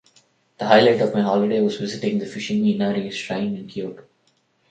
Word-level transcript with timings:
The 0.57 0.65
highlight 0.65 0.99
of 1.01 1.13
my 1.13 1.21
holiday 1.21 1.61
was 1.61 1.77
visiting 1.77 2.17
the 2.17 2.25
Fushimi 2.25 2.73
Inari 2.73 3.11
Shrine 3.11 3.55
in 3.55 3.67
Kyoto. 3.67 4.01